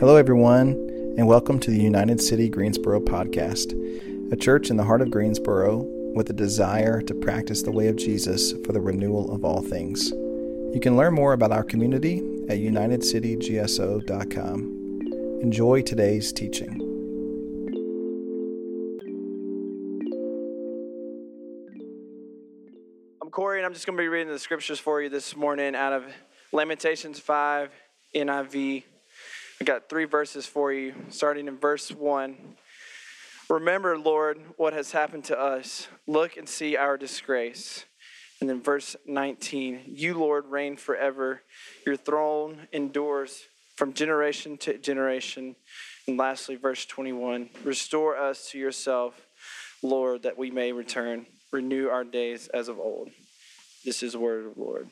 [0.00, 0.74] Hello, everyone,
[1.18, 3.72] and welcome to the United City Greensboro podcast,
[4.32, 5.78] a church in the heart of Greensboro
[6.14, 10.10] with a desire to practice the way of Jesus for the renewal of all things.
[10.72, 15.40] You can learn more about our community at unitedcitygso.com.
[15.42, 16.80] Enjoy today's teaching.
[23.20, 25.74] I'm Corey, and I'm just going to be reading the scriptures for you this morning
[25.74, 26.04] out of
[26.52, 27.70] Lamentations 5,
[28.14, 28.84] NIV.
[29.60, 32.36] I got three verses for you, starting in verse 1.
[33.50, 35.88] Remember, Lord, what has happened to us.
[36.06, 37.84] Look and see our disgrace.
[38.40, 41.42] And then verse 19 You, Lord, reign forever.
[41.84, 45.56] Your throne endures from generation to generation.
[46.06, 49.26] And lastly, verse 21 Restore us to yourself,
[49.82, 51.26] Lord, that we may return.
[51.50, 53.10] Renew our days as of old.
[53.84, 54.88] This is the word of the Lord.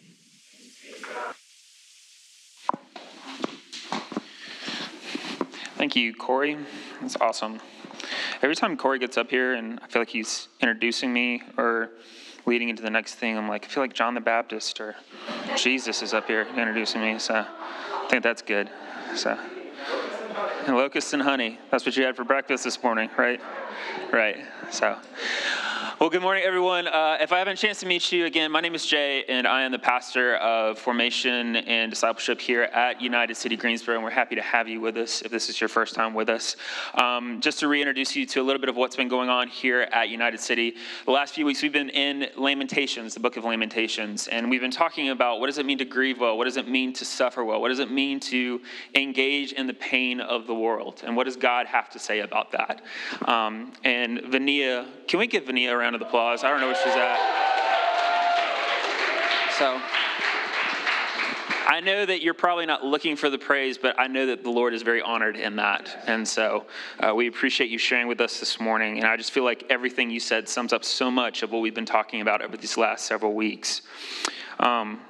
[5.76, 6.56] Thank you, Corey.
[7.02, 7.60] That's awesome.
[8.40, 11.90] Every time Corey gets up here and I feel like he's introducing me or
[12.46, 14.96] leading into the next thing, I'm like, I feel like John the Baptist or
[15.54, 17.18] Jesus is up here introducing me.
[17.18, 18.70] So I think that's good.
[19.14, 19.38] So,
[20.66, 21.58] and locusts and honey.
[21.70, 23.40] That's what you had for breakfast this morning, right?
[24.10, 24.38] Right.
[24.70, 24.96] So,
[25.98, 26.86] well, good morning, everyone.
[26.86, 29.46] Uh, if I haven't a chance to meet you again, my name is Jay, and
[29.46, 34.10] I am the pastor of formation and discipleship here at United City Greensboro, and we're
[34.10, 36.56] happy to have you with us if this is your first time with us.
[36.96, 39.88] Um, just to reintroduce you to a little bit of what's been going on here
[39.90, 40.74] at United City,
[41.06, 44.70] the last few weeks we've been in Lamentations, the book of Lamentations, and we've been
[44.70, 47.42] talking about what does it mean to grieve well, what does it mean to suffer
[47.42, 48.60] well, what does it mean to
[48.94, 52.52] engage in the pain of the world, and what does God have to say about
[52.52, 52.82] that?
[53.26, 56.42] Um, and Vania, can we give Vania round of applause?
[56.42, 57.16] I don't know where she's at.
[59.56, 59.80] So.
[61.68, 64.50] I know that you're probably not looking for the praise, but I know that the
[64.50, 66.04] Lord is very honored in that.
[66.06, 66.66] And so
[67.00, 68.98] uh, we appreciate you sharing with us this morning.
[68.98, 71.74] And I just feel like everything you said sums up so much of what we've
[71.74, 73.82] been talking about over these last several weeks.
[74.60, 75.00] Um,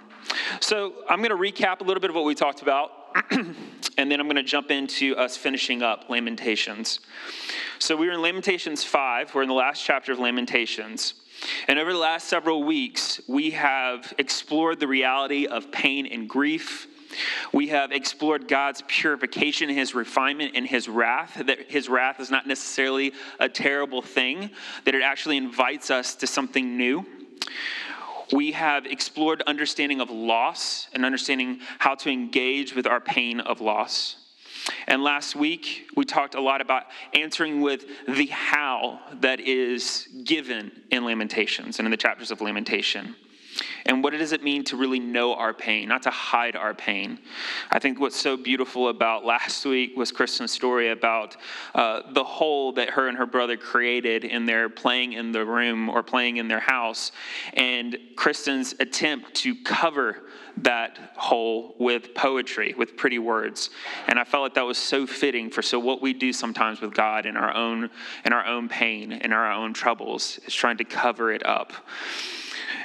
[0.61, 2.91] so I'm going to recap a little bit of what we talked about,
[3.31, 7.01] and then I'm going to jump into us finishing up Lamentations.
[7.79, 11.13] So we were in Lamentations 5, we're in the last chapter of Lamentations.
[11.69, 16.87] And over the last several weeks, we have explored the reality of pain and grief.
[17.53, 21.43] We have explored God's purification, His refinement, and His wrath.
[21.47, 24.51] That His wrath is not necessarily a terrible thing,
[24.87, 27.05] that it actually invites us to something new.
[28.33, 33.61] We have explored understanding of loss and understanding how to engage with our pain of
[33.61, 34.17] loss.
[34.87, 36.85] And last week, we talked a lot about
[37.15, 43.17] answering with the how that is given in Lamentations and in the chapters of Lamentation.
[43.87, 47.19] And what does it mean to really know our pain, not to hide our pain?
[47.71, 51.37] I think what's so beautiful about last week was Kristen's story about
[51.75, 55.89] uh, the hole that her and her brother created in their playing in the room
[55.89, 57.13] or playing in their house,
[57.55, 60.25] and Kristen's attempt to cover
[60.59, 63.71] that hole with poetry, with pretty words.
[64.09, 66.95] And I felt like that was so fitting for so what we do sometimes with
[66.95, 67.91] God in our own
[68.25, 71.73] in our own pain, in our own troubles, is trying to cover it up.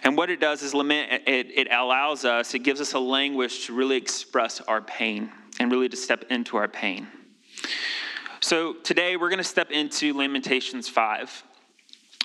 [0.04, 3.66] And what it does is lament, it, it allows us, it gives us a language
[3.66, 7.08] to really express our pain and really to step into our pain.
[8.40, 11.44] So today we're going to step into Lamentations 5.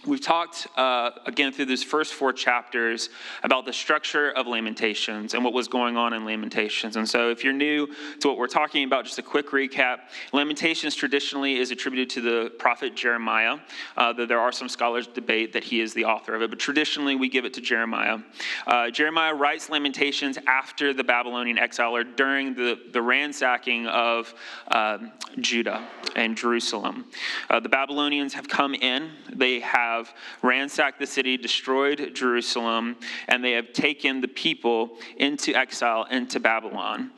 [0.06, 3.10] We've talked uh, again through these first four chapters
[3.42, 6.94] about the structure of Lamentations and what was going on in Lamentations.
[6.94, 7.88] And so, if you're new
[8.20, 9.98] to what we're talking about, just a quick recap
[10.32, 13.58] Lamentations traditionally is attributed to the prophet Jeremiah,
[13.96, 16.60] uh, though there are some scholars debate that he is the author of it, but
[16.60, 18.18] traditionally we give it to Jeremiah.
[18.66, 24.32] Uh, Jeremiah writes Lamentations after the Babylonian exile or during the, the ransacking of
[24.68, 27.06] um, Judah and Jerusalem.
[27.50, 32.96] Uh, the Babylonians have come in, they have have ransacked the city, destroyed Jerusalem,
[33.28, 37.10] and they have taken the people into exile into Babylon.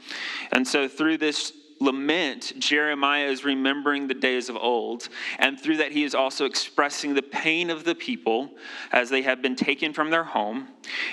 [0.53, 5.09] And so through this lament, Jeremiah is remembering the days of old.
[5.39, 8.51] And through that, he is also expressing the pain of the people
[8.93, 10.69] as they have been taken from their home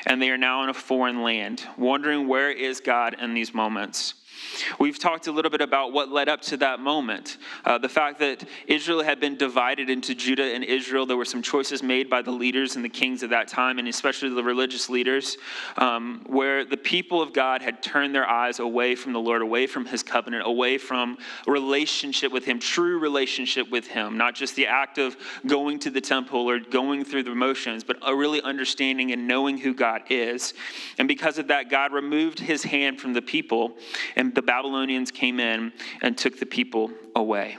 [0.06, 4.16] and they are now in a foreign land, wondering where is God in these moments.
[4.80, 7.38] We've talked a little bit about what led up to that moment.
[7.63, 11.06] Uh, the fact that Israel had been divided into Judah and Israel.
[11.06, 13.88] There were some choices made by the leaders and the kings of that time, and
[13.88, 15.38] especially the religious leaders,
[15.78, 19.68] um, where the people of God had turned their eyes away from the Lord, away
[19.68, 21.18] from his covenant, away from
[21.48, 25.16] relationship with him, true relationship with him, not just the act of
[25.46, 29.74] going to the temple or going through the motions, but really understanding and knowing who
[29.74, 30.54] God is.
[30.98, 33.78] And because of that, God removed his hand from the people,
[34.16, 37.57] and the Babylonians came in and took the people away.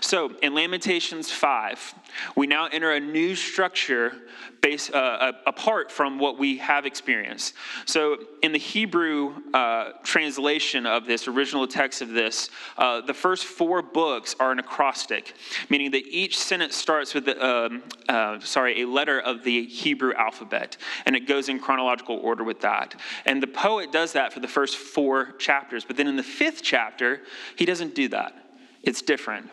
[0.00, 1.94] So, in Lamentations 5,
[2.36, 4.12] we now enter a new structure
[4.60, 7.54] based, uh, uh, apart from what we have experienced.
[7.84, 13.44] So, in the Hebrew uh, translation of this, original text of this, uh, the first
[13.44, 15.34] four books are an acrostic,
[15.70, 20.14] meaning that each sentence starts with, the, um, uh, sorry, a letter of the Hebrew
[20.14, 22.94] alphabet, and it goes in chronological order with that.
[23.24, 26.62] And the poet does that for the first four chapters, but then in the fifth
[26.62, 27.22] chapter,
[27.56, 28.45] he doesn't do that.
[28.82, 29.50] It's different.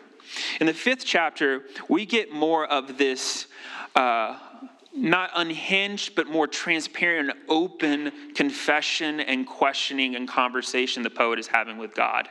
[0.60, 3.46] In the fifth chapter, we get more of this
[3.94, 4.38] uh,
[4.94, 11.78] not unhinged, but more transparent open confession and questioning and conversation the poet is having
[11.78, 12.28] with God.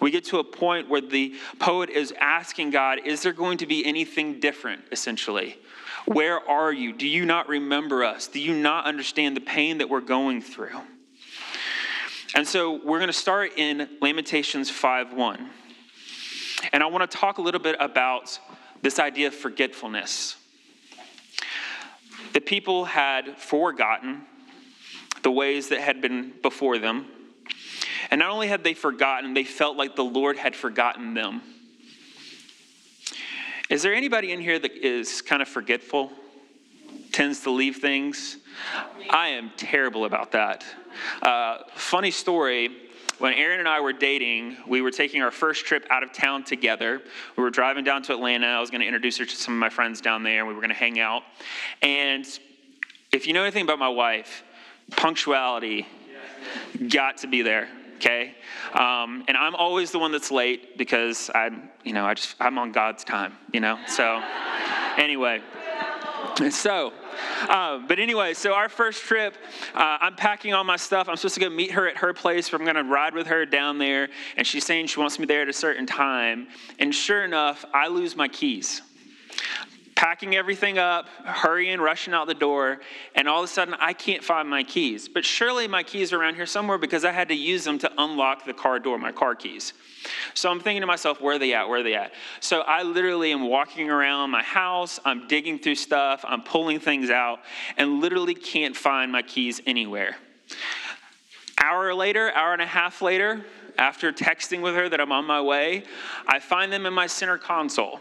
[0.00, 3.66] We get to a point where the poet is asking God, Is there going to
[3.66, 5.58] be anything different, essentially?
[6.06, 6.92] Where are you?
[6.92, 8.28] Do you not remember us?
[8.28, 10.80] Do you not understand the pain that we're going through?
[12.36, 15.50] And so we're going to start in Lamentations 5 1.
[16.72, 18.38] And I want to talk a little bit about
[18.82, 20.36] this idea of forgetfulness.
[22.32, 24.22] The people had forgotten
[25.22, 27.06] the ways that had been before them.
[28.10, 31.42] And not only had they forgotten, they felt like the Lord had forgotten them.
[33.70, 36.12] Is there anybody in here that is kind of forgetful?
[37.12, 38.36] Tends to leave things?
[39.08, 40.64] I am terrible about that.
[41.22, 42.83] Uh, funny story
[43.18, 46.44] when Erin and I were dating, we were taking our first trip out of town
[46.44, 47.02] together.
[47.36, 48.46] We were driving down to Atlanta.
[48.46, 50.54] I was going to introduce her to some of my friends down there, and we
[50.54, 51.22] were going to hang out.
[51.82, 52.26] And
[53.12, 54.42] if you know anything about my wife,
[54.90, 55.86] punctuality
[56.88, 58.34] got to be there okay
[58.74, 62.58] um, and i'm always the one that's late because i'm you know i just i'm
[62.58, 64.22] on god's time you know so
[64.98, 65.40] anyway
[66.50, 66.92] so
[67.48, 69.36] um, but anyway, so our first trip,
[69.74, 71.08] uh, I'm packing all my stuff.
[71.08, 72.52] I'm supposed to go meet her at her place.
[72.52, 74.08] I'm going to ride with her down there.
[74.36, 76.48] And she's saying she wants me there at a certain time.
[76.78, 78.82] And sure enough, I lose my keys
[79.94, 82.80] packing everything up, hurrying, rushing out the door,
[83.14, 85.08] and all of a sudden I can't find my keys.
[85.08, 87.92] But surely my keys are around here somewhere because I had to use them to
[87.98, 89.72] unlock the car door, my car keys.
[90.34, 91.68] So I'm thinking to myself, where are they at?
[91.68, 92.12] Where are they at?
[92.40, 97.10] So I literally am walking around my house, I'm digging through stuff, I'm pulling things
[97.10, 97.40] out,
[97.76, 100.16] and literally can't find my keys anywhere.
[101.58, 103.44] Hour later, hour and a half later,
[103.78, 105.84] after texting with her that I'm on my way,
[106.26, 108.00] I find them in my center console.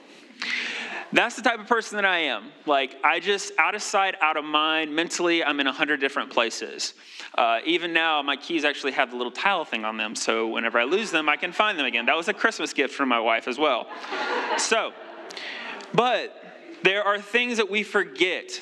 [1.13, 2.51] That's the type of person that I am.
[2.65, 6.31] Like, I just, out of sight, out of mind, mentally, I'm in a hundred different
[6.31, 6.95] places.
[7.37, 10.79] Uh, even now, my keys actually have the little tile thing on them, so whenever
[10.79, 12.07] I lose them, I can find them again.
[12.07, 13.87] That was a Christmas gift from my wife as well.
[14.57, 14.91] So,
[15.93, 16.35] but
[16.81, 18.59] there are things that we forget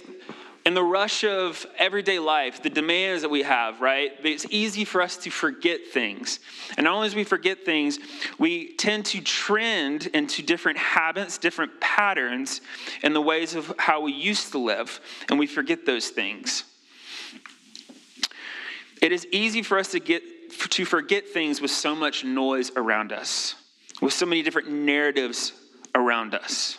[0.65, 4.11] in the rush of everyday life, the demands that we have, right?
[4.23, 6.39] It's easy for us to forget things.
[6.77, 7.97] And not only as we forget things,
[8.37, 12.61] we tend to trend into different habits, different patterns
[13.01, 14.99] in the ways of how we used to live,
[15.29, 16.63] and we forget those things.
[19.01, 20.21] It is easy for us to get
[20.51, 23.55] to forget things with so much noise around us,
[23.99, 25.53] with so many different narratives
[25.95, 26.77] around us.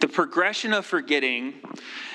[0.00, 1.54] The progression of forgetting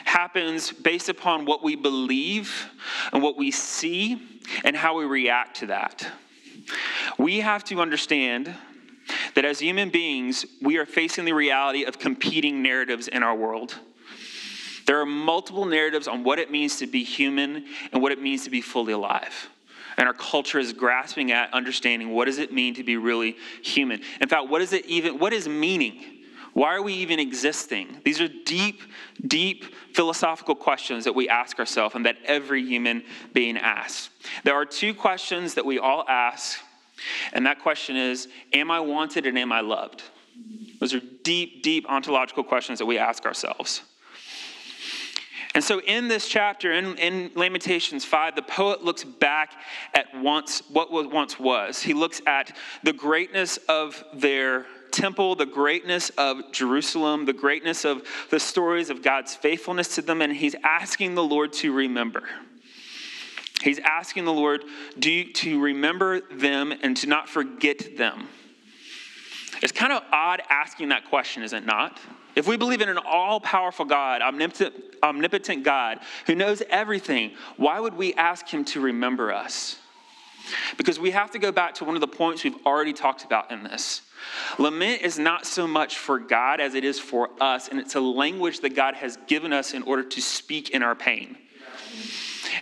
[0.06, 2.70] happens based upon what we believe
[3.14, 6.08] and what we see and how we react to that.
[7.18, 8.54] We have to understand
[9.36, 13.76] that as human beings, we are facing the reality of competing narratives in our world.
[14.88, 18.44] There are multiple narratives on what it means to be human and what it means
[18.46, 19.50] to be fully alive.
[19.98, 24.02] And our culture is grasping at understanding what does it mean to be really human.
[24.20, 26.04] In fact, what is it even what is meaning?
[26.56, 28.00] Why are we even existing?
[28.06, 28.82] These are deep,
[29.28, 34.10] deep philosophical questions that we ask ourselves and that every human being asks.
[34.46, 36.58] There are two questions that we all ask,
[37.34, 40.04] and that question is Am I wanted and am I loved?
[40.80, 43.82] Those are deep, deep ontological questions that we ask ourselves.
[45.56, 49.52] And so, in this chapter, in, in, Lamentations 5, the poet looks back
[49.94, 51.82] at once what was, once was.
[51.82, 58.04] He looks at the greatness of their temple, the greatness of Jerusalem, the greatness of
[58.32, 62.24] the stories of God's faithfulness to them, and he's asking the Lord to remember.
[63.62, 64.64] He's asking the Lord
[65.02, 68.28] to remember them and to not forget them.
[69.62, 72.00] It's kind of odd asking that question, is it not?
[72.36, 77.80] If we believe in an all powerful God, omnipotent, omnipotent God who knows everything, why
[77.80, 79.80] would we ask him to remember us?
[80.78, 83.52] Because we have to go back to one of the points we've already talked about
[83.52, 84.02] in this.
[84.58, 88.00] Lament is not so much for God as it is for us, and it's a
[88.00, 91.38] language that God has given us in order to speak in our pain.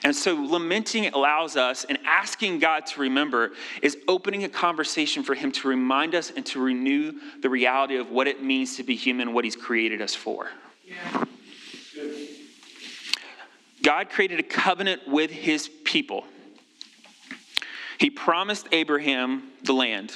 [0.03, 3.51] And so, lamenting allows us and asking God to remember
[3.81, 8.09] is opening a conversation for Him to remind us and to renew the reality of
[8.09, 10.49] what it means to be human, what He's created us for.
[13.83, 16.25] God created a covenant with His people.
[17.97, 20.13] He promised Abraham the land.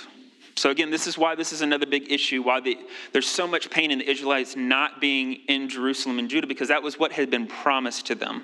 [0.58, 2.80] So, again, this is why this is another big issue, why the,
[3.14, 6.82] there's so much pain in the Israelites not being in Jerusalem and Judah, because that
[6.82, 8.44] was what had been promised to them.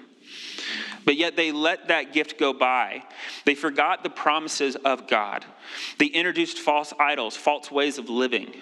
[1.05, 3.03] But yet they let that gift go by.
[3.45, 5.43] They forgot the promises of God.
[5.97, 8.53] They introduced false idols, false ways of living.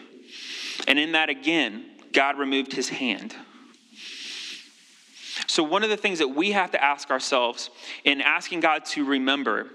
[0.88, 3.36] And in that, again, God removed his hand.
[5.48, 7.70] So, one of the things that we have to ask ourselves
[8.06, 9.68] in asking God to remember,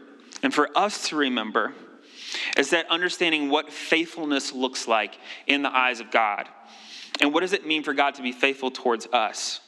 [0.42, 1.74] and for us to remember,
[2.56, 6.48] is that understanding what faithfulness looks like in the eyes of God.
[7.20, 9.60] And what does it mean for God to be faithful towards us?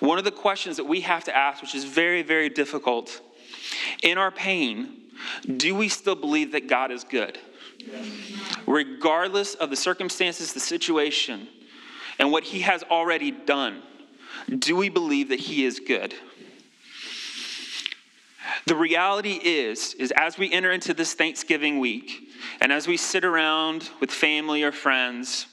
[0.00, 3.20] One of the questions that we have to ask, which is very, very difficult,
[4.02, 4.94] in our pain,
[5.56, 7.38] do we still believe that God is good?
[8.66, 11.48] Regardless of the circumstances, the situation,
[12.18, 13.82] and what He has already done,
[14.58, 16.14] do we believe that He is good?
[18.68, 22.28] The reality is, is as we enter into this Thanksgiving week,
[22.60, 25.46] and as we sit around with family or friends,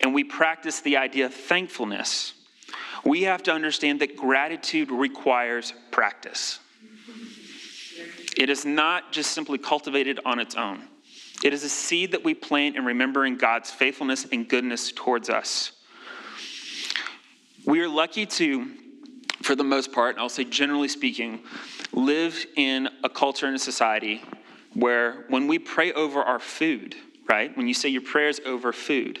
[0.00, 2.32] and we practice the idea of thankfulness,
[3.04, 6.58] we have to understand that gratitude requires practice.
[8.36, 10.82] It is not just simply cultivated on its own.
[11.44, 15.70] It is a seed that we plant in remembering God's faithfulness and goodness towards us.
[17.64, 18.68] We are lucky to,
[19.42, 21.44] for the most part, I'll say generally speaking,
[21.92, 24.22] live in a culture and a society
[24.74, 26.94] where when we pray over our food,
[27.28, 29.18] right, when you say your prayers over food,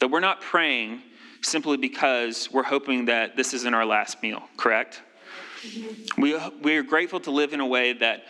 [0.00, 1.02] that we're not praying
[1.42, 5.02] simply because we're hoping that this isn't our last meal, correct?
[6.18, 8.24] We, we are grateful to live in a way that,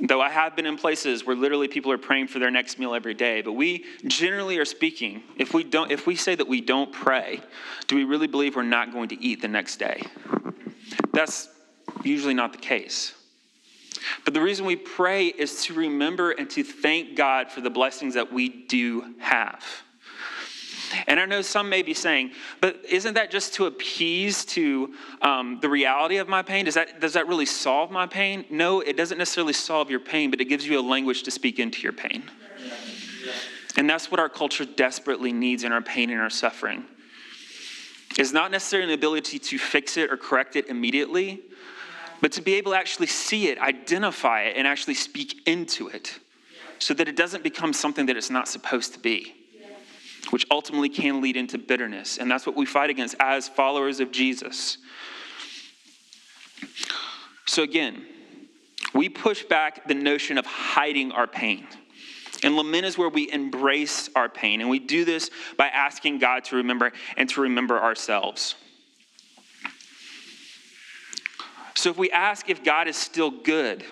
[0.00, 2.94] though I have been in places where literally people are praying for their next meal
[2.94, 6.60] every day, but we generally are speaking, if we, don't, if we say that we
[6.60, 7.40] don't pray,
[7.86, 10.02] do we really believe we're not going to eat the next day?
[11.12, 11.48] That's
[12.02, 13.14] usually not the case.
[14.24, 18.14] But the reason we pray is to remember and to thank God for the blessings
[18.14, 19.64] that we do have.
[21.06, 25.58] And I know some may be saying, but isn't that just to appease to um,
[25.60, 26.66] the reality of my pain?
[26.66, 28.44] Does that, does that really solve my pain?
[28.50, 31.58] No, it doesn't necessarily solve your pain, but it gives you a language to speak
[31.58, 32.24] into your pain.
[33.76, 36.84] And that's what our culture desperately needs in our pain and our suffering.
[38.18, 41.40] It's not necessarily an ability to fix it or correct it immediately,
[42.22, 46.18] but to be able to actually see it, identify it, and actually speak into it
[46.78, 49.34] so that it doesn't become something that it's not supposed to be
[50.30, 52.18] which ultimately can lead into bitterness.
[52.18, 54.78] And that's what we fight against as followers of Jesus.
[57.46, 58.06] So, again,
[58.94, 61.66] we push back the notion of hiding our pain.
[62.44, 64.60] And lament is where we embrace our pain.
[64.60, 68.54] And we do this by asking God to remember and to remember ourselves.
[71.74, 73.84] So, if we ask if God is still good,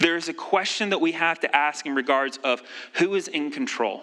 [0.00, 2.62] there is a question that we have to ask in regards of
[2.94, 4.02] who is in control.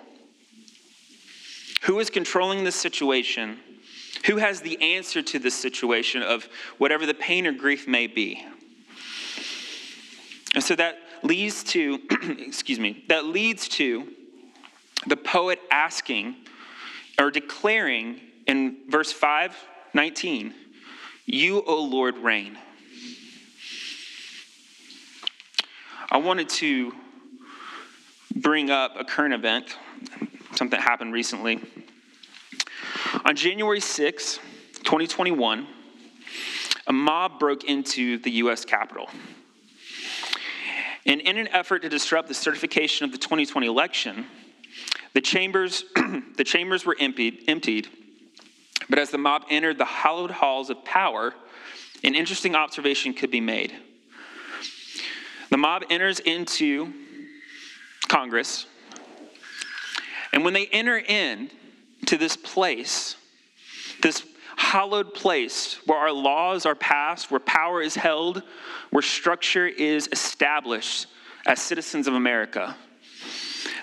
[1.83, 3.59] Who is controlling this situation?
[4.25, 6.47] Who has the answer to this situation of
[6.77, 8.45] whatever the pain or grief may be?
[10.53, 11.99] And so that leads to,
[12.39, 14.07] excuse me, that leads to
[15.07, 16.35] the poet asking
[17.19, 19.55] or declaring in verse 5
[19.93, 20.53] 19,
[21.25, 22.57] You, O Lord, reign.
[26.13, 26.91] I wanted to
[28.35, 29.77] bring up a current event
[30.51, 31.61] something that happened recently.
[33.23, 34.39] On January 6,
[34.83, 35.65] 2021,
[36.87, 38.65] a mob broke into the U.S.
[38.65, 39.07] Capitol.
[41.05, 44.25] And in an effort to disrupt the certification of the 2020 election,
[45.13, 45.85] the chambers,
[46.35, 47.87] the chambers were emptied, emptied,
[48.89, 51.33] but as the mob entered the hallowed halls of power,
[52.03, 53.73] an interesting observation could be made.
[55.51, 56.91] The mob enters into
[58.07, 58.65] Congress,
[60.33, 61.51] and when they enter in
[62.07, 63.17] to this place,
[64.01, 64.23] this
[64.55, 68.43] hallowed place where our laws are passed, where power is held,
[68.91, 71.07] where structure is established
[71.45, 72.75] as citizens of America,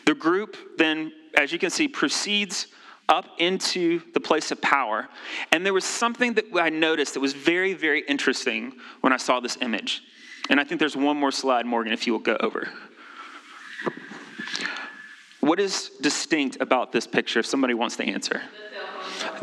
[0.07, 2.69] the group then, as you can see, proceeds
[3.11, 5.09] up into the place of power.
[5.53, 8.73] And there was something that I noticed that was very, very interesting
[9.03, 10.03] when I saw this image.
[10.49, 12.69] And I think there's one more slide, Morgan, if you will go over.
[15.41, 18.43] What is distinct about this picture if somebody wants to answer?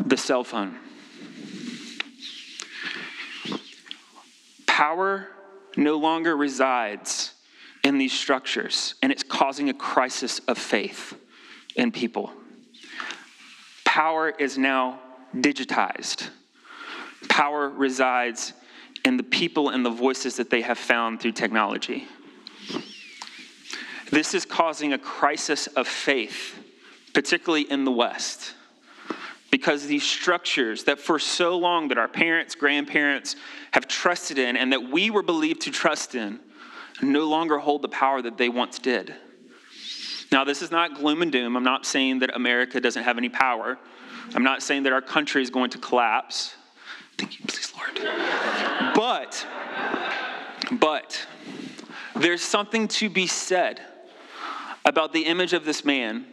[0.00, 0.78] The cell phone.
[4.66, 5.28] Power
[5.76, 7.32] no longer resides
[7.82, 11.16] in these structures, and it's causing a crisis of faith
[11.76, 12.32] in people.
[13.84, 15.00] Power is now
[15.34, 16.28] digitized.
[17.28, 18.52] Power resides
[19.06, 22.08] in the people and the voices that they have found through technology.
[24.10, 26.58] This is causing a crisis of faith,
[27.14, 28.54] particularly in the West.
[29.52, 33.36] Because these structures that for so long that our parents, grandparents
[33.70, 36.40] have trusted in and that we were believed to trust in
[37.00, 39.14] no longer hold the power that they once did.
[40.32, 41.56] Now, this is not gloom and doom.
[41.56, 43.78] I'm not saying that America doesn't have any power.
[44.34, 46.56] I'm not saying that our country is going to collapse.
[47.18, 48.94] Thank you, please, Lord.
[48.94, 49.46] But,
[50.72, 51.26] but,
[52.14, 53.80] there's something to be said
[54.84, 56.26] about the image of this man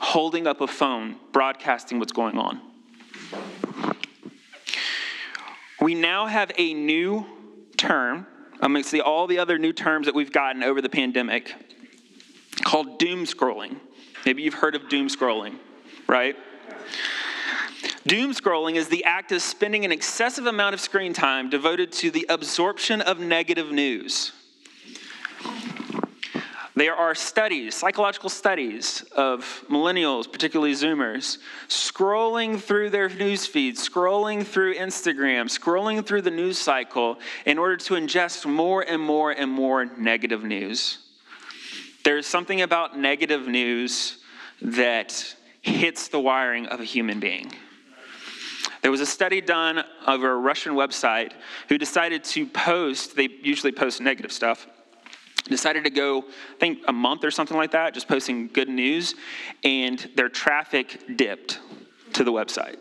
[0.00, 2.60] holding up a phone, broadcasting what's going on.
[5.80, 7.24] We now have a new
[7.76, 8.26] term
[8.60, 11.54] amongst the, all the other new terms that we've gotten over the pandemic
[12.62, 13.76] called doom scrolling.
[14.26, 15.56] Maybe you've heard of doom scrolling,
[16.06, 16.36] right?
[18.06, 22.10] Doom scrolling is the act of spending an excessive amount of screen time devoted to
[22.10, 24.32] the absorption of negative news.
[26.74, 31.36] There are studies, psychological studies of millennials, particularly Zoomers,
[31.68, 37.76] scrolling through their news feeds, scrolling through Instagram, scrolling through the news cycle in order
[37.76, 41.00] to ingest more and more and more negative news.
[42.02, 44.16] There's something about negative news
[44.62, 47.52] that hits the wiring of a human being.
[48.82, 51.32] There was a study done over a Russian website
[51.68, 54.66] who decided to post, they usually post negative stuff
[55.48, 59.14] decided to go, I think, a month or something like that, just posting good news,
[59.64, 61.60] and their traffic dipped
[62.12, 62.76] to the website.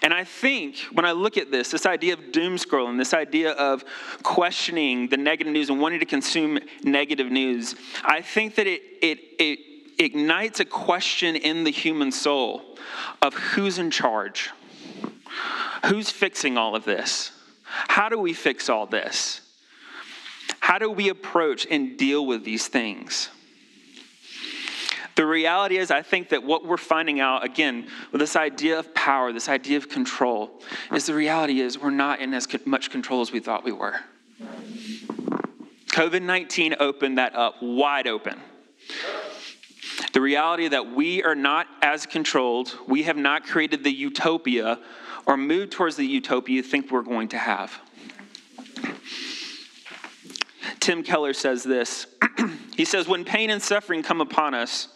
[0.00, 3.52] And I think when I look at this, this idea of doom scrolling, this idea
[3.52, 3.84] of
[4.22, 9.18] questioning the negative news and wanting to consume negative news, I think that it, it,
[9.38, 9.58] it
[9.98, 12.62] ignites a question in the human soul
[13.20, 14.50] of who's in charge?
[15.86, 17.32] Who's fixing all of this?
[17.64, 19.40] How do we fix all this?
[20.60, 23.28] How do we approach and deal with these things?
[25.14, 28.94] The reality is, I think that what we're finding out, again, with this idea of
[28.94, 30.62] power, this idea of control,
[30.92, 34.00] is the reality is we're not in as much control as we thought we were.
[35.88, 38.40] COVID 19 opened that up wide open.
[40.12, 44.78] The reality that we are not as controlled, we have not created the utopia
[45.26, 47.80] or moved towards the utopia you think we're going to have.
[50.80, 52.06] Tim Keller says this
[52.76, 54.88] He says, When pain and suffering come upon us,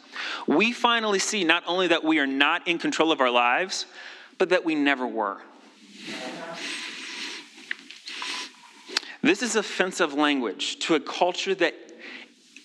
[0.47, 3.87] we finally see not only that we are not in control of our lives,
[4.39, 5.39] but that we never were.
[9.23, 11.75] This is offensive language to a culture that,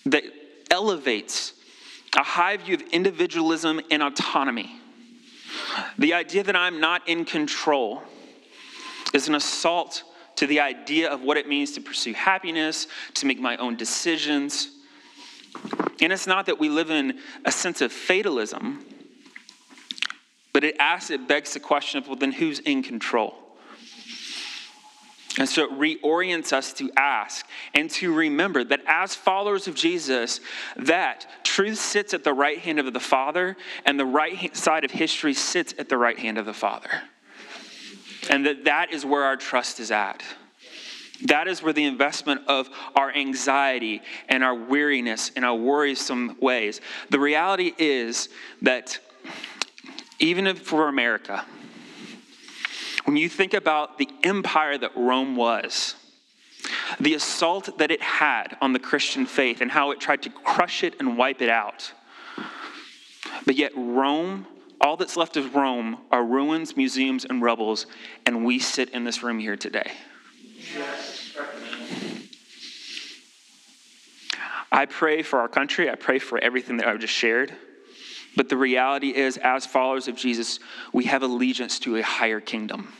[0.06, 0.24] that
[0.70, 1.54] elevates
[2.16, 4.76] a high view of individualism and autonomy.
[5.98, 8.02] The idea that I'm not in control
[9.14, 10.04] is an assault
[10.36, 14.70] to the idea of what it means to pursue happiness, to make my own decisions.
[16.00, 18.84] And it's not that we live in a sense of fatalism,
[20.52, 23.41] but it asks, it begs the question of, well, then who's in control?
[25.38, 30.40] And so it reorients us to ask and to remember that as followers of Jesus,
[30.76, 34.90] that truth sits at the right hand of the Father, and the right side of
[34.90, 36.90] history sits at the right hand of the Father.
[38.28, 40.22] And that that is where our trust is at.
[41.24, 46.80] That is where the investment of our anxiety and our weariness and our worrisome ways.
[47.10, 48.28] The reality is
[48.62, 48.98] that
[50.18, 51.44] even for America,
[53.04, 55.96] when you think about the empire that Rome was,
[57.00, 60.84] the assault that it had on the Christian faith and how it tried to crush
[60.84, 61.92] it and wipe it out.
[63.44, 64.46] But yet, Rome
[64.82, 67.86] all that's left of Rome are ruins, museums, and rubbles,
[68.26, 69.92] and we sit in this room here today.
[74.72, 75.88] I pray for our country.
[75.88, 77.54] I pray for everything that I've just shared.
[78.36, 80.58] But the reality is, as followers of Jesus,
[80.92, 82.92] we have allegiance to a higher kingdom.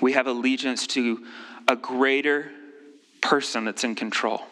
[0.00, 1.24] We have allegiance to
[1.68, 2.50] a greater
[3.20, 4.42] person that's in control.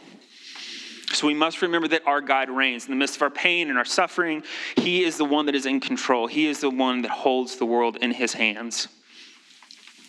[1.12, 2.84] So we must remember that our God reigns.
[2.84, 4.42] In the midst of our pain and our suffering,
[4.76, 6.26] He is the one that is in control.
[6.26, 8.88] He is the one that holds the world in His hands.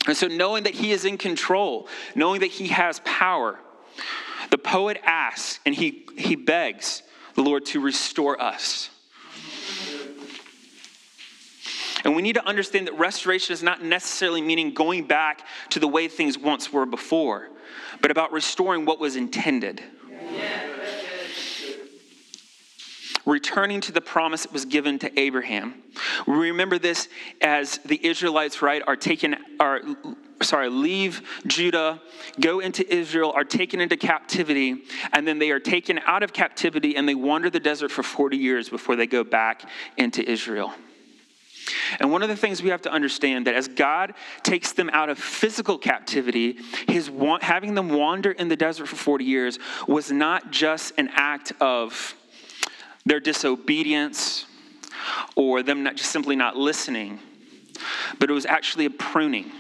[0.08, 3.60] And so, knowing that He is in control, knowing that He has power,
[4.50, 7.04] the poet asks and he, he begs
[7.40, 8.90] the Lord to restore us.
[12.04, 15.88] And we need to understand that restoration is not necessarily meaning going back to the
[15.88, 17.48] way things once were before,
[18.02, 19.82] but about restoring what was intended.
[23.30, 25.84] Returning to the promise that was given to Abraham.
[26.26, 27.10] We remember this
[27.42, 29.82] as the Israelites, right, are taken, are
[30.42, 32.02] sorry, leave Judah,
[32.40, 34.82] go into Israel, are taken into captivity,
[35.14, 38.36] and then they are taken out of captivity and they wander the desert for 40
[38.36, 39.62] years before they go back
[39.96, 40.74] into Israel.
[42.00, 45.10] And one of the things we have to understand that as God takes them out
[45.10, 47.12] of physical captivity, his
[47.42, 52.16] having them wander in the desert for 40 years was not just an act of
[53.10, 54.46] their disobedience
[55.36, 57.20] or them not just simply not listening,
[58.20, 59.52] but it was actually a pruning.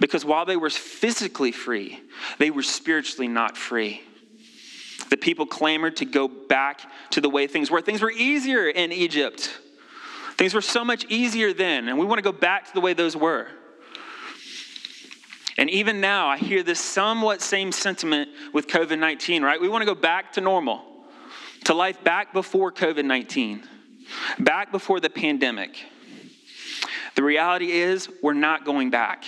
[0.00, 2.00] Because while they were physically free,
[2.38, 4.02] they were spiritually not free.
[5.10, 7.80] The people clamored to go back to the way things were.
[7.80, 9.58] Things were easier in Egypt.
[10.36, 12.92] Things were so much easier then, and we want to go back to the way
[12.92, 13.46] those were.
[15.56, 19.60] And even now, I hear this somewhat same sentiment with COVID 19, right?
[19.60, 20.82] We want to go back to normal,
[21.64, 23.62] to life back before COVID 19,
[24.38, 25.84] back before the pandemic.
[27.14, 29.24] The reality is, we're not going back.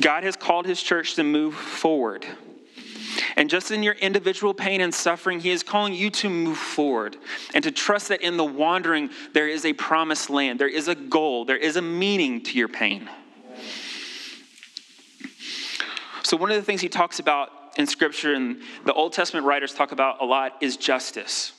[0.00, 2.26] God has called his church to move forward.
[3.36, 7.16] And just in your individual pain and suffering, He is calling you to move forward
[7.54, 10.94] and to trust that in the wandering, there is a promised land, there is a
[10.94, 13.08] goal, there is a meaning to your pain.
[16.22, 19.72] So, one of the things He talks about in Scripture and the Old Testament writers
[19.74, 21.52] talk about a lot is justice.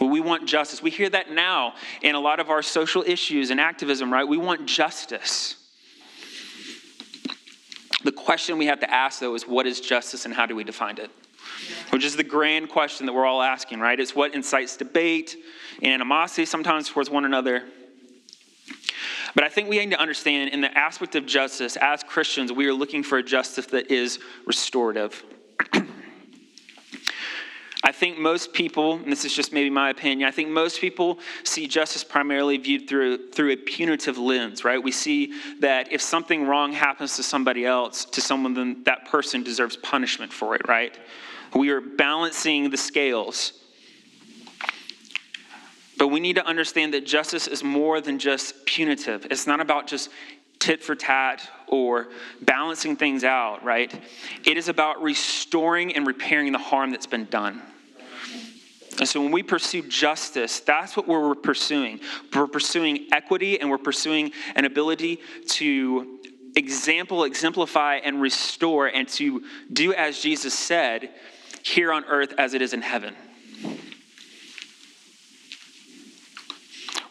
[0.00, 0.82] Well, we want justice.
[0.82, 4.26] We hear that now in a lot of our social issues and activism, right?
[4.26, 5.56] We want justice.
[8.02, 10.64] The question we have to ask, though, is what is justice and how do we
[10.64, 11.10] define it?
[11.90, 13.98] Which is the grand question that we're all asking, right?
[14.00, 15.36] It's what incites debate
[15.82, 17.64] and animosity sometimes towards one another.
[19.34, 22.66] But I think we need to understand in the aspect of justice, as Christians, we
[22.66, 25.22] are looking for a justice that is restorative.
[27.82, 31.18] I think most people, and this is just maybe my opinion, I think most people
[31.44, 34.82] see justice primarily viewed through, through a punitive lens, right?
[34.82, 39.42] We see that if something wrong happens to somebody else, to someone, then that person
[39.42, 40.96] deserves punishment for it, right?
[41.54, 43.54] We are balancing the scales.
[46.00, 49.26] But we need to understand that justice is more than just punitive.
[49.30, 50.08] It's not about just
[50.58, 52.08] tit for tat or
[52.40, 53.92] balancing things out, right?
[54.46, 57.60] It is about restoring and repairing the harm that's been done.
[58.98, 62.00] And so when we pursue justice, that's what we're pursuing.
[62.34, 66.18] We're pursuing equity and we're pursuing an ability to
[66.56, 71.10] example, exemplify, and restore, and to do as Jesus said
[71.62, 73.14] here on earth as it is in heaven.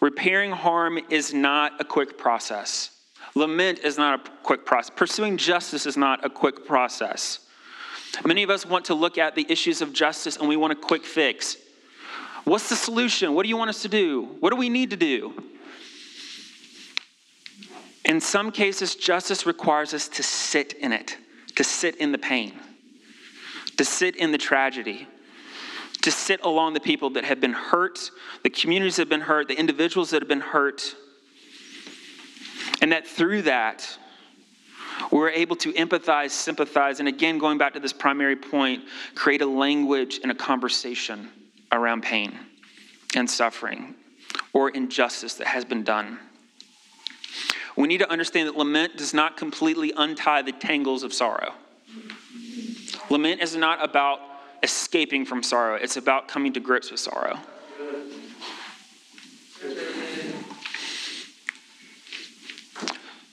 [0.01, 2.91] Repairing harm is not a quick process.
[3.35, 4.91] Lament is not a quick process.
[4.95, 7.39] Pursuing justice is not a quick process.
[8.25, 10.75] Many of us want to look at the issues of justice and we want a
[10.75, 11.57] quick fix.
[12.43, 13.35] What's the solution?
[13.35, 14.35] What do you want us to do?
[14.39, 15.43] What do we need to do?
[18.05, 21.17] In some cases, justice requires us to sit in it,
[21.55, 22.57] to sit in the pain,
[23.77, 25.07] to sit in the tragedy,
[26.01, 28.11] to sit along the people that have been hurt,
[28.43, 30.95] the communities that have been hurt, the individuals that have been hurt.
[32.81, 33.97] And that through that,
[35.11, 38.83] we're able to empathize, sympathize, and again, going back to this primary point,
[39.15, 41.29] create a language and a conversation
[41.71, 42.37] around pain
[43.15, 43.95] and suffering
[44.53, 46.19] or injustice that has been done.
[47.75, 51.53] We need to understand that lament does not completely untie the tangles of sorrow.
[53.09, 54.19] Lament is not about
[54.63, 57.39] escaping from sorrow, it's about coming to grips with sorrow.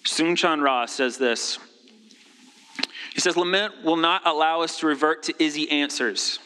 [0.04, 1.58] Soong-Chan Rah says this.
[3.12, 6.38] He says, Lament will not allow us to revert to easy answers.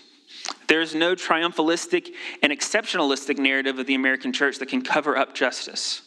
[0.69, 2.13] There is no triumphalistic
[2.43, 6.03] and exceptionalistic narrative of the American church that can cover up justice.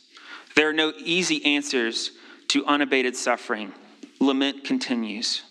[0.55, 2.11] There are no easy answers
[2.49, 3.73] to unabated suffering.
[4.19, 5.41] Lament continues.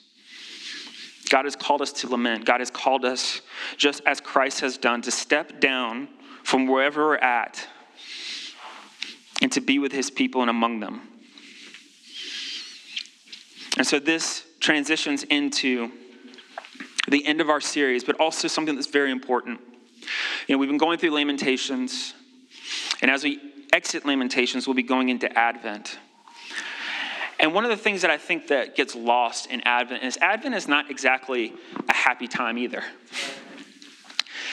[1.33, 2.45] God has called us to lament.
[2.45, 3.41] God has called us,
[3.79, 6.09] just as Christ has done, to step down
[6.43, 7.67] from wherever we're at
[9.41, 11.09] and to be with his people and among them.
[13.79, 15.91] And so this transitions into
[17.09, 19.59] the end of our series, but also something that's very important.
[20.49, 22.13] You know, we've been going through Lamentations,
[23.01, 23.41] and as we
[23.73, 25.99] exit Lamentations, we'll be going into Advent.
[27.43, 30.55] And one of the things that I think that gets lost in Advent is Advent
[30.55, 31.53] is not exactly
[31.89, 32.85] a happy time either.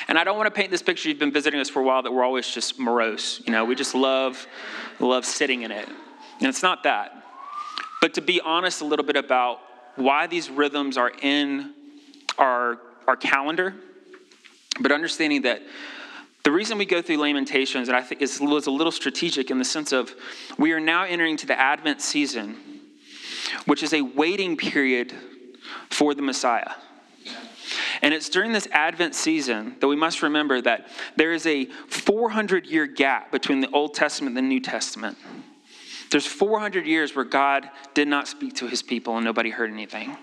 [0.08, 1.08] And I don't want to paint this picture.
[1.08, 3.43] You've been visiting us for a while that we're always just morose.
[3.45, 4.47] You know, we just love,
[4.99, 5.88] love sitting in it.
[5.88, 7.23] And it's not that.
[8.02, 9.60] But to be honest a little bit about
[9.95, 11.75] why these rhythms are in
[12.39, 13.75] our, our calendar,
[14.80, 15.62] but understanding that
[16.43, 19.65] the reason we go through Lamentations, and I think was a little strategic in the
[19.65, 20.15] sense of
[20.58, 22.58] we are now entering to the Advent season,
[23.65, 25.13] which is a waiting period
[25.89, 26.71] for the Messiah.
[28.01, 32.65] And it's during this Advent season that we must remember that there is a 400
[32.65, 35.17] year gap between the Old Testament and the New Testament.
[36.12, 40.17] There's 400 years where God did not speak to his people and nobody heard anything.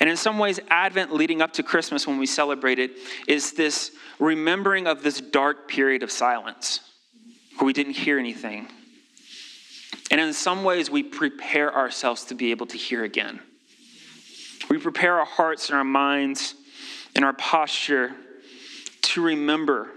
[0.00, 2.92] And in some ways, Advent leading up to Christmas when we celebrate it
[3.26, 6.80] is this remembering of this dark period of silence
[7.56, 8.68] where we didn't hear anything.
[10.10, 13.40] And in some ways, we prepare ourselves to be able to hear again.
[14.70, 16.54] We prepare our hearts and our minds
[17.14, 18.14] and our posture
[19.02, 19.90] to remember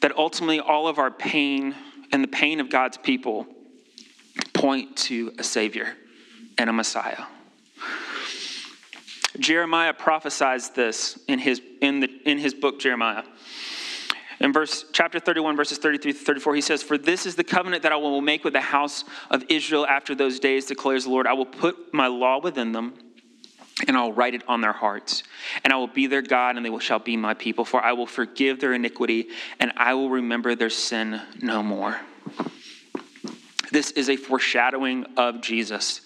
[0.00, 1.74] that ultimately all of our pain
[2.12, 3.46] and the pain of God's people
[4.52, 5.94] point to a Savior
[6.58, 7.24] and a Messiah.
[9.38, 13.24] Jeremiah prophesies this in his, in, the, in his book, Jeremiah.
[14.40, 17.82] In verse chapter 31, verses 33 to 34, he says, For this is the covenant
[17.84, 21.26] that I will make with the house of Israel after those days, declares the Lord.
[21.26, 22.94] I will put my law within them,
[23.88, 25.22] and I'll write it on their hearts.
[25.64, 27.64] And I will be their God, and they shall be my people.
[27.64, 31.98] For I will forgive their iniquity, and I will remember their sin no more.
[33.72, 36.02] This is a foreshadowing of Jesus,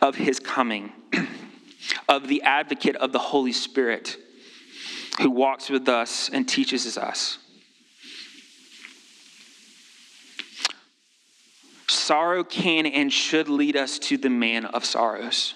[0.00, 0.92] of his coming,
[2.08, 4.16] of the advocate of the Holy Spirit
[5.20, 7.38] who walks with us and teaches us.
[11.88, 15.54] Sorrow can and should lead us to the man of sorrows.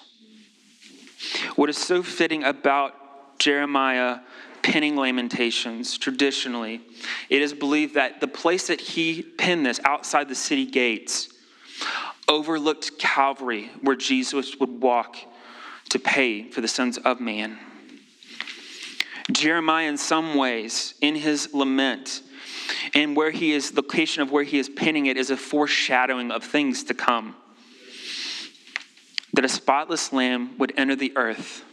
[1.55, 4.19] What is so fitting about Jeremiah
[4.63, 6.81] penning Lamentations traditionally,
[7.29, 11.29] it is believed that the place that he penned this outside the city gates
[12.27, 15.17] overlooked Calvary, where Jesus would walk
[15.89, 17.57] to pay for the sins of man.
[19.31, 22.21] Jeremiah, in some ways, in his lament,
[22.93, 26.31] and where he is, the location of where he is pinning it is a foreshadowing
[26.31, 27.35] of things to come.
[29.33, 31.63] That a spotless lamb would enter the earth,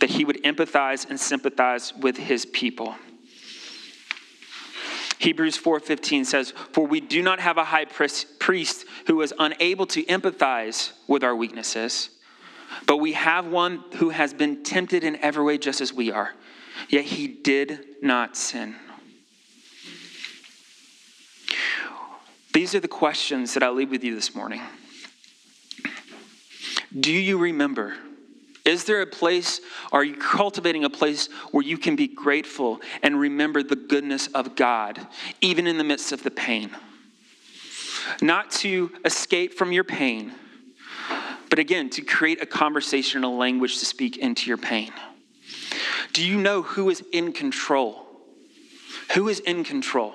[0.00, 2.96] that he would empathize and sympathize with his people.
[5.18, 10.02] Hebrews 4:15 says, "For we do not have a high priest who is unable to
[10.04, 12.10] empathize with our weaknesses,
[12.86, 16.34] but we have one who has been tempted in every way just as we are,
[16.88, 18.74] yet he did not sin."
[22.52, 24.60] These are the questions that I leave with you this morning.
[26.98, 27.96] Do you remember?
[28.64, 29.60] Is there a place,
[29.90, 34.54] are you cultivating a place where you can be grateful and remember the goodness of
[34.54, 35.04] God,
[35.40, 36.70] even in the midst of the pain?
[38.20, 40.32] Not to escape from your pain,
[41.50, 44.92] but again, to create a conversation, a language to speak into your pain.
[46.12, 48.06] Do you know who is in control?
[49.14, 50.14] Who is in control?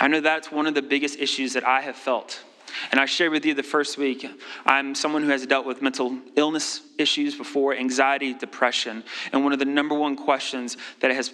[0.00, 2.42] I know that's one of the biggest issues that I have felt.
[2.90, 4.28] And I shared with you the first week,
[4.64, 9.04] I'm someone who has dealt with mental illness issues before, anxiety, depression.
[9.32, 11.32] And one of the number one questions that has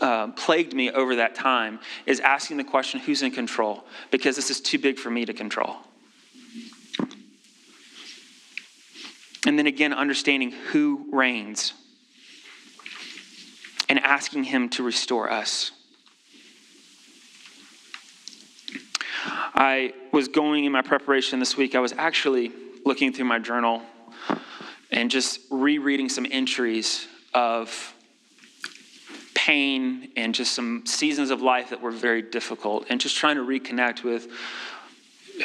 [0.00, 3.84] uh, plagued me over that time is asking the question who's in control?
[4.10, 5.76] Because this is too big for me to control.
[9.46, 11.72] And then again, understanding who reigns
[13.88, 15.70] and asking Him to restore us.
[19.24, 22.52] I was going in my preparation this week, I was actually
[22.84, 23.82] looking through my journal
[24.90, 27.94] and just rereading some entries of
[29.34, 33.42] pain and just some seasons of life that were very difficult and just trying to
[33.42, 34.28] reconnect with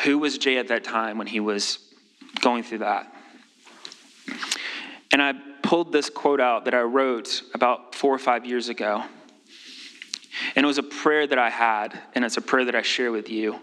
[0.04, 1.80] who was Jay at that time when he was
[2.42, 3.14] going through that.
[5.12, 9.04] And I pulled this quote out that I wrote about four or five years ago.
[10.56, 13.12] And it was a prayer that I had, and it's a prayer that I share
[13.12, 13.60] with you.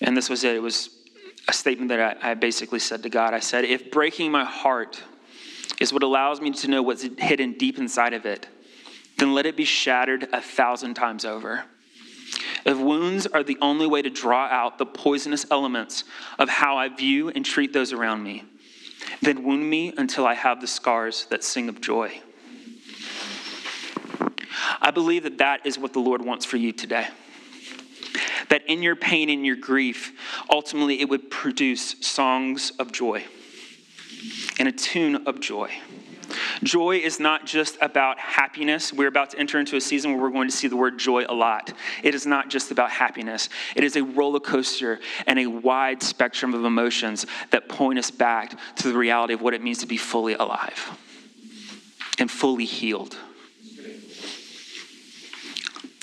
[0.00, 0.56] And this was it.
[0.56, 0.90] It was
[1.48, 3.34] a statement that I, I basically said to God.
[3.34, 5.02] I said, If breaking my heart
[5.80, 8.46] is what allows me to know what's hidden deep inside of it,
[9.18, 11.64] then let it be shattered a thousand times over.
[12.64, 16.04] If wounds are the only way to draw out the poisonous elements
[16.38, 18.44] of how I view and treat those around me,
[19.20, 22.20] then wound me until I have the scars that sing of joy.
[24.80, 27.08] I believe that that is what the Lord wants for you today
[28.48, 30.12] that in your pain and your grief,
[30.50, 33.24] ultimately it would produce songs of joy
[34.58, 35.70] and a tune of joy.
[36.62, 38.92] Joy is not just about happiness.
[38.92, 41.24] We're about to enter into a season where we're going to see the word joy
[41.28, 41.72] a lot.
[42.02, 46.54] It is not just about happiness, it is a roller coaster and a wide spectrum
[46.54, 49.96] of emotions that point us back to the reality of what it means to be
[49.96, 50.98] fully alive
[52.18, 53.16] and fully healed.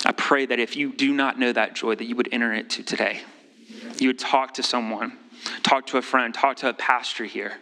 [0.10, 2.82] I pray that if you do not know that joy, that you would enter into
[2.82, 3.22] today.
[4.00, 5.16] You would talk to someone,
[5.62, 7.60] talk to a friend, talk to a pastor here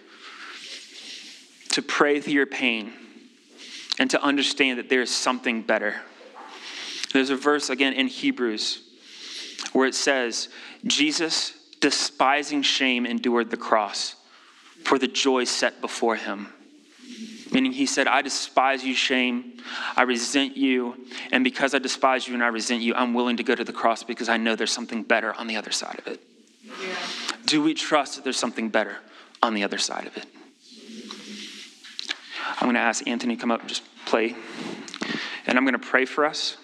[1.72, 2.94] to pray through your pain
[4.00, 5.96] and to understand that there is something better.
[7.12, 8.82] There's a verse again in Hebrews
[9.74, 10.48] where it says,
[10.86, 14.16] Jesus, despising shame, endured the cross
[14.86, 16.48] for the joy set before him.
[17.52, 19.62] Meaning, he said, I despise you, shame.
[19.96, 21.06] I resent you.
[21.32, 23.74] And because I despise you and I resent you, I'm willing to go to the
[23.74, 26.22] cross because I know there's something better on the other side of it.
[26.64, 26.96] Yeah.
[27.46, 28.98] Do we trust that there's something better
[29.42, 30.26] on the other side of it?
[32.60, 34.36] I'm going to ask Anthony to come up and just play.
[35.46, 36.58] And I'm going to pray for us.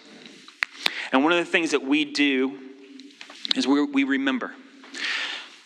[1.12, 2.58] And one of the things that we do
[3.56, 4.54] is we, we remember.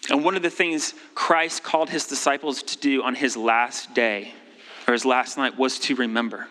[0.10, 4.34] And one of the things Christ called his disciples to do on his last day,
[4.88, 6.48] or his last night, was to remember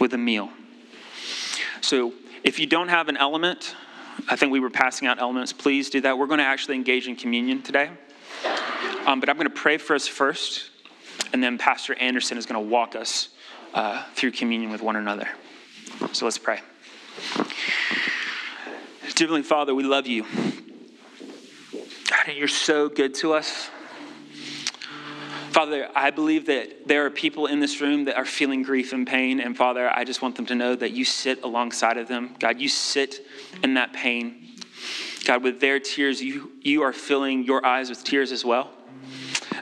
[0.00, 0.50] with a meal.
[1.80, 2.12] So
[2.44, 3.74] if you don't have an element,
[4.28, 5.52] I think we were passing out elements.
[5.52, 6.18] Please do that.
[6.18, 7.90] We're going to actually engage in communion today.
[9.06, 10.70] Um, but I'm going to pray for us first
[11.32, 13.28] and then Pastor Anderson is going to walk us
[13.74, 15.28] uh, through communion with one another.
[16.12, 16.60] So let's pray.
[19.14, 20.24] Dear Heavenly Father, we love you.
[21.72, 23.70] God, you're so good to us.
[25.58, 29.04] Father, I believe that there are people in this room that are feeling grief and
[29.04, 29.40] pain.
[29.40, 32.36] And Father, I just want them to know that you sit alongside of them.
[32.38, 33.26] God, you sit
[33.64, 34.50] in that pain.
[35.24, 38.70] God, with their tears, you, you are filling your eyes with tears as well.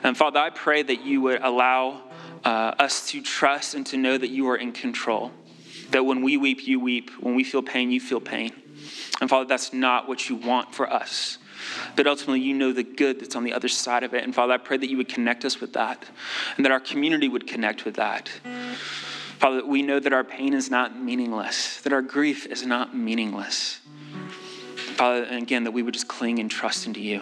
[0.03, 2.03] And Father, I pray that you would allow
[2.45, 5.31] uh, us to trust and to know that you are in control.
[5.89, 7.09] That when we weep, you weep.
[7.19, 8.51] When we feel pain, you feel pain.
[9.19, 11.39] And Father, that's not what you want for us.
[11.95, 14.23] But ultimately, you know the good that's on the other side of it.
[14.23, 16.05] And Father, I pray that you would connect us with that
[16.55, 18.29] and that our community would connect with that.
[19.39, 23.81] Father, we know that our pain is not meaningless, that our grief is not meaningless.
[24.95, 27.21] Father, and again, that we would just cling and trust into you.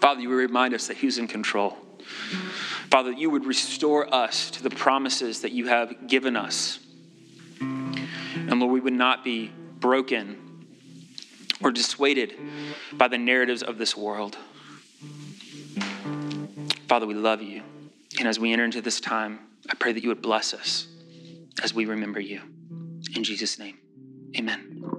[0.00, 1.76] Father, you would remind us that He's in control.
[2.88, 6.78] Father, you would restore us to the promises that you have given us.
[7.60, 9.50] And Lord, we would not be
[9.80, 10.45] broken
[11.62, 12.34] or dissuaded
[12.92, 14.36] by the narratives of this world.
[16.88, 17.62] Father, we love you.
[18.18, 20.86] And as we enter into this time, I pray that you would bless us
[21.62, 22.40] as we remember you.
[23.14, 23.78] In Jesus' name,
[24.36, 24.95] amen.